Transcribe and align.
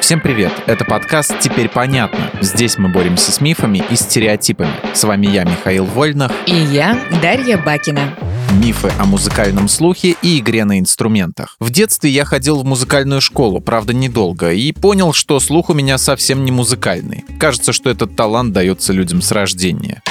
Всем 0.00 0.20
привет! 0.20 0.52
Это 0.66 0.84
подкаст 0.84 1.38
«Теперь 1.40 1.68
понятно». 1.68 2.30
Здесь 2.40 2.78
мы 2.78 2.88
боремся 2.88 3.32
с 3.32 3.40
мифами 3.40 3.82
и 3.90 3.96
стереотипами. 3.96 4.72
С 4.94 5.04
вами 5.04 5.26
я, 5.26 5.44
Михаил 5.44 5.84
Вольнах. 5.84 6.32
И 6.46 6.54
я, 6.54 6.98
Дарья 7.20 7.58
Бакина. 7.58 8.14
Мифы 8.62 8.92
о 8.98 9.04
музыкальном 9.04 9.68
слухе 9.68 10.16
и 10.22 10.38
игре 10.38 10.64
на 10.64 10.78
инструментах. 10.78 11.56
В 11.60 11.70
детстве 11.70 12.10
я 12.10 12.24
ходил 12.24 12.58
в 12.58 12.64
музыкальную 12.64 13.20
школу, 13.20 13.60
правда 13.60 13.92
недолго, 13.92 14.52
и 14.52 14.72
понял, 14.72 15.12
что 15.12 15.40
слух 15.40 15.70
у 15.70 15.74
меня 15.74 15.98
совсем 15.98 16.44
не 16.44 16.52
музыкальный. 16.52 17.24
Кажется, 17.38 17.72
что 17.72 17.90
этот 17.90 18.16
талант 18.16 18.52
дается 18.52 18.92
людям 18.92 19.20
с 19.20 19.32
рождения. 19.32 20.02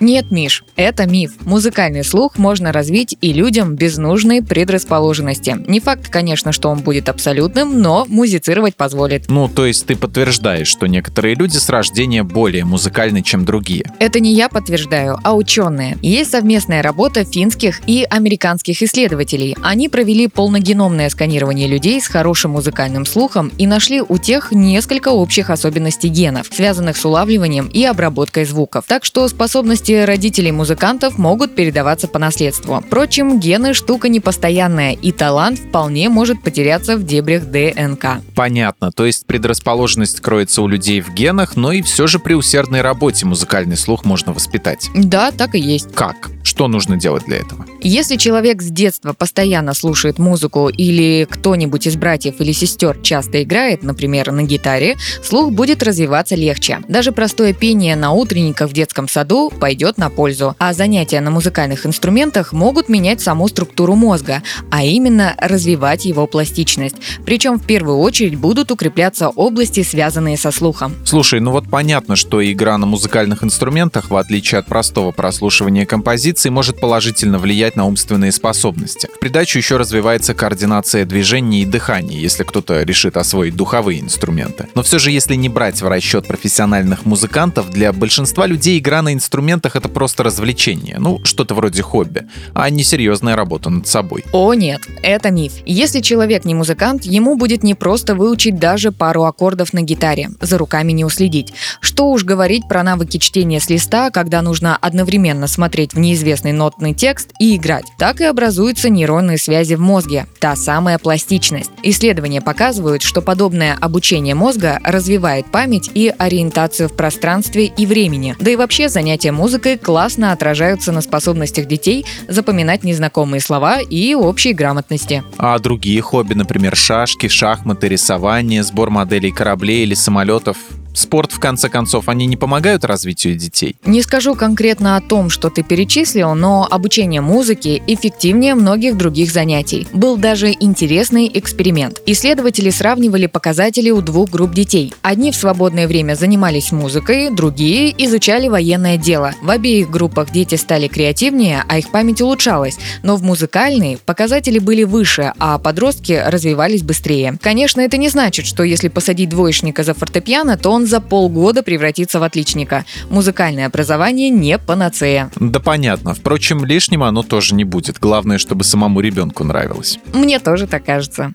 Нет, 0.00 0.30
Миш, 0.30 0.64
это 0.76 1.06
миф. 1.06 1.32
Музыкальный 1.44 2.02
слух 2.04 2.38
можно 2.38 2.72
развить 2.72 3.18
и 3.20 3.34
людям 3.34 3.74
без 3.76 3.98
нужной 3.98 4.42
предрасположенности. 4.42 5.56
Не 5.68 5.78
факт, 5.78 6.08
конечно, 6.08 6.52
что 6.52 6.70
он 6.70 6.78
будет 6.78 7.10
абсолютным, 7.10 7.82
но 7.82 8.06
музицировать 8.08 8.76
позволит. 8.76 9.28
Ну, 9.28 9.46
то 9.46 9.66
есть 9.66 9.84
ты 9.84 9.96
подтверждаешь, 9.96 10.68
что 10.68 10.86
некоторые 10.86 11.34
люди 11.34 11.58
с 11.58 11.68
рождения 11.68 12.22
более 12.22 12.64
музыкальны, 12.64 13.22
чем 13.22 13.44
другие. 13.44 13.84
Это 13.98 14.20
не 14.20 14.32
я 14.32 14.48
подтверждаю, 14.48 15.18
а 15.22 15.34
ученые. 15.34 15.98
Есть 16.00 16.30
совместная 16.30 16.82
работа 16.82 17.24
финских 17.24 17.82
и 17.86 18.06
американских 18.08 18.82
исследователей. 18.82 19.54
Они 19.62 19.90
провели 19.90 20.28
полногеномное 20.28 21.10
сканирование 21.10 21.68
людей 21.68 22.00
с 22.00 22.06
хорошим 22.06 22.52
музыкальным 22.52 23.04
слухом 23.04 23.52
и 23.58 23.66
нашли 23.66 24.00
у 24.00 24.16
тех 24.16 24.50
несколько 24.50 25.08
общих 25.08 25.50
особенностей 25.50 26.08
генов, 26.08 26.48
связанных 26.50 26.96
с 26.96 27.04
улавливанием 27.04 27.66
и 27.66 27.84
обработкой 27.84 28.46
звуков. 28.46 28.84
Так 28.86 29.04
что 29.04 29.28
способности 29.28 29.89
способности 29.90 30.06
родителей 30.06 30.52
музыкантов 30.52 31.18
могут 31.18 31.54
передаваться 31.54 32.08
по 32.08 32.18
наследству. 32.18 32.80
Впрочем, 32.86 33.40
гены– 33.40 33.74
штука 33.74 34.08
непостоянная, 34.08 34.92
и 34.92 35.12
талант 35.12 35.58
вполне 35.58 36.08
может 36.08 36.42
потеряться 36.42 36.96
в 36.96 37.04
дебрях 37.04 37.44
ДНК. 37.46 38.22
Понятно, 38.34 38.92
то 38.92 39.06
есть 39.06 39.26
предрасположенность 39.26 40.20
кроется 40.20 40.62
у 40.62 40.68
людей 40.68 41.00
в 41.00 41.12
генах, 41.12 41.56
но 41.56 41.72
и 41.72 41.82
все 41.82 42.06
же 42.06 42.18
при 42.18 42.34
усердной 42.34 42.82
работе 42.82 43.26
музыкальный 43.26 43.76
слух 43.76 44.04
можно 44.04 44.32
воспитать. 44.32 44.88
Да, 44.94 45.30
так 45.30 45.54
и 45.54 45.60
есть. 45.60 45.92
Как? 45.94 46.30
Что 46.42 46.68
нужно 46.68 46.96
делать 46.96 47.24
для 47.26 47.38
этого? 47.38 47.66
Если 47.82 48.16
человек 48.16 48.60
с 48.60 48.66
детства 48.66 49.14
постоянно 49.14 49.72
слушает 49.72 50.18
музыку 50.18 50.68
или 50.68 51.26
кто-нибудь 51.28 51.86
из 51.86 51.96
братьев 51.96 52.34
или 52.38 52.52
сестер 52.52 52.98
часто 53.02 53.42
играет, 53.42 53.82
например, 53.82 54.32
на 54.32 54.42
гитаре, 54.42 54.96
слух 55.22 55.50
будет 55.52 55.82
развиваться 55.82 56.34
легче. 56.34 56.80
Даже 56.88 57.12
простое 57.12 57.54
пение 57.54 57.96
на 57.96 58.12
утренниках 58.12 58.68
в 58.68 58.74
детском 58.74 59.08
саду 59.08 59.50
пойдет 59.50 59.96
на 59.96 60.10
пользу. 60.10 60.54
А 60.58 60.74
занятия 60.74 61.20
на 61.20 61.30
музыкальных 61.30 61.86
инструментах 61.86 62.52
могут 62.52 62.90
менять 62.90 63.22
саму 63.22 63.48
структуру 63.48 63.94
мозга, 63.94 64.42
а 64.70 64.84
именно 64.84 65.34
развивать 65.38 66.04
его 66.04 66.26
пластичность. 66.26 66.96
Причем 67.24 67.58
в 67.58 67.64
первую 67.64 67.98
очередь 67.98 68.36
будут 68.36 68.70
укрепляться 68.70 69.30
области, 69.30 69.82
связанные 69.82 70.36
со 70.36 70.50
слухом. 70.50 70.94
Слушай, 71.06 71.40
ну 71.40 71.50
вот 71.50 71.70
понятно, 71.70 72.14
что 72.14 72.44
игра 72.44 72.76
на 72.76 72.84
музыкальных 72.84 73.42
инструментах, 73.42 74.10
в 74.10 74.16
отличие 74.16 74.58
от 74.58 74.66
простого 74.66 75.12
прослушивания 75.12 75.86
композиции, 75.86 76.50
может 76.50 76.78
положительно 76.78 77.38
влиять 77.38 77.69
влиять 77.70 77.76
на 77.76 77.86
умственные 77.86 78.32
способности. 78.32 79.08
В 79.14 79.20
придачу 79.20 79.58
еще 79.58 79.76
развивается 79.76 80.34
координация 80.34 81.04
движений 81.04 81.62
и 81.62 81.66
дыхания, 81.66 82.18
если 82.18 82.44
кто-то 82.44 82.82
решит 82.82 83.16
освоить 83.16 83.56
духовые 83.56 84.00
инструменты. 84.00 84.68
Но 84.74 84.82
все 84.82 84.98
же, 84.98 85.10
если 85.10 85.36
не 85.36 85.48
брать 85.48 85.82
в 85.82 85.88
расчет 85.88 86.26
профессиональных 86.26 87.06
музыкантов, 87.06 87.70
для 87.70 87.92
большинства 87.92 88.46
людей 88.46 88.78
игра 88.78 89.02
на 89.02 89.12
инструментах 89.12 89.76
это 89.76 89.88
просто 89.88 90.22
развлечение, 90.22 90.96
ну, 90.98 91.20
что-то 91.24 91.54
вроде 91.54 91.82
хобби, 91.82 92.26
а 92.54 92.70
не 92.70 92.84
серьезная 92.84 93.36
работа 93.36 93.70
над 93.70 93.86
собой. 93.86 94.24
О 94.32 94.54
нет, 94.54 94.80
это 95.02 95.30
миф. 95.30 95.52
Если 95.66 96.00
человек 96.00 96.44
не 96.44 96.54
музыкант, 96.54 97.04
ему 97.04 97.36
будет 97.36 97.62
не 97.62 97.74
просто 97.74 98.14
выучить 98.14 98.58
даже 98.58 98.92
пару 98.92 99.24
аккордов 99.24 99.72
на 99.72 99.82
гитаре, 99.82 100.30
за 100.40 100.58
руками 100.58 100.92
не 100.92 101.04
уследить. 101.04 101.52
Что 101.80 102.10
уж 102.10 102.24
говорить 102.24 102.68
про 102.68 102.82
навыки 102.82 103.18
чтения 103.18 103.60
с 103.60 103.70
листа, 103.70 104.10
когда 104.10 104.42
нужно 104.42 104.76
одновременно 104.76 105.46
смотреть 105.46 105.94
в 105.94 105.98
неизвестный 105.98 106.52
нотный 106.52 106.94
текст 106.94 107.30
и 107.38 107.59
играть. 107.60 107.84
Так 107.98 108.20
и 108.20 108.24
образуются 108.24 108.88
нейронные 108.88 109.38
связи 109.38 109.74
в 109.74 109.80
мозге, 109.80 110.26
та 110.40 110.56
самая 110.56 110.98
пластичность. 110.98 111.70
Исследования 111.82 112.40
показывают, 112.40 113.02
что 113.02 113.22
подобное 113.22 113.76
обучение 113.80 114.34
мозга 114.34 114.80
развивает 114.82 115.46
память 115.46 115.90
и 115.94 116.12
ориентацию 116.18 116.88
в 116.88 116.96
пространстве 116.96 117.66
и 117.66 117.86
времени. 117.86 118.34
Да 118.40 118.50
и 118.50 118.56
вообще 118.56 118.88
занятия 118.88 119.30
музыкой 119.30 119.76
классно 119.76 120.32
отражаются 120.32 120.90
на 120.90 121.02
способностях 121.02 121.66
детей 121.66 122.06
запоминать 122.26 122.82
незнакомые 122.82 123.40
слова 123.40 123.80
и 123.80 124.14
общей 124.14 124.52
грамотности. 124.52 125.22
А 125.36 125.58
другие 125.58 126.00
хобби, 126.00 126.34
например, 126.34 126.74
шашки, 126.74 127.28
шахматы, 127.28 127.88
рисование, 127.88 128.62
сбор 128.62 128.90
моделей 128.90 129.30
кораблей 129.30 129.82
или 129.82 129.94
самолетов, 129.94 130.56
спорт, 130.94 131.32
в 131.32 131.40
конце 131.40 131.68
концов, 131.68 132.08
они 132.08 132.26
не 132.26 132.36
помогают 132.36 132.84
развитию 132.84 133.36
детей? 133.36 133.76
Не 133.84 134.02
скажу 134.02 134.34
конкретно 134.34 134.96
о 134.96 135.00
том, 135.00 135.30
что 135.30 135.50
ты 135.50 135.62
перечислил, 135.62 136.34
но 136.34 136.66
обучение 136.70 137.20
музыке 137.20 137.82
эффективнее 137.86 138.54
многих 138.54 138.96
других 138.96 139.30
занятий. 139.30 139.86
Был 139.92 140.16
даже 140.16 140.50
интересный 140.50 141.30
эксперимент. 141.32 142.00
Исследователи 142.06 142.70
сравнивали 142.70 143.26
показатели 143.26 143.90
у 143.90 144.00
двух 144.00 144.30
групп 144.30 144.52
детей. 144.52 144.92
Одни 145.02 145.32
в 145.32 145.36
свободное 145.36 145.86
время 145.86 146.14
занимались 146.14 146.72
музыкой, 146.72 147.30
другие 147.30 147.94
изучали 148.04 148.48
военное 148.48 148.96
дело. 148.96 149.34
В 149.42 149.50
обеих 149.50 149.90
группах 149.90 150.30
дети 150.30 150.54
стали 150.54 150.88
креативнее, 150.88 151.64
а 151.68 151.78
их 151.78 151.90
память 151.90 152.20
улучшалась. 152.20 152.78
Но 153.02 153.16
в 153.16 153.22
музыкальной 153.22 153.98
показатели 154.04 154.58
были 154.58 154.84
выше, 154.84 155.32
а 155.38 155.58
подростки 155.58 156.20
развивались 156.24 156.82
быстрее. 156.82 157.38
Конечно, 157.40 157.80
это 157.80 157.96
не 157.96 158.08
значит, 158.08 158.46
что 158.46 158.62
если 158.62 158.88
посадить 158.88 159.28
двоечника 159.28 159.84
за 159.84 159.94
фортепиано, 159.94 160.56
то 160.56 160.70
он 160.70 160.79
он 160.80 160.86
за 160.86 161.00
полгода 161.00 161.62
превратится 161.62 162.20
в 162.20 162.22
отличника. 162.22 162.86
Музыкальное 163.10 163.66
образование 163.66 164.30
не 164.30 164.58
панацея. 164.58 165.30
Да 165.38 165.60
понятно. 165.60 166.14
Впрочем, 166.14 166.64
лишним 166.64 167.02
оно 167.02 167.22
тоже 167.22 167.54
не 167.54 167.64
будет. 167.64 167.98
Главное, 167.98 168.38
чтобы 168.38 168.64
самому 168.64 169.00
ребенку 169.00 169.44
нравилось. 169.44 169.98
Мне 170.14 170.38
тоже 170.38 170.66
так 170.66 170.84
кажется. 170.84 171.34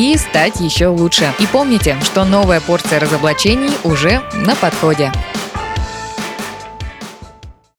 и 0.00 0.16
стать 0.16 0.60
еще 0.60 0.86
лучше. 0.86 1.34
И 1.38 1.46
помните, 1.46 1.96
что 2.02 2.24
новая 2.24 2.60
порция 2.60 3.00
разоблачений 3.00 3.70
уже 3.84 4.22
на 4.32 4.56
подходе. 4.56 5.12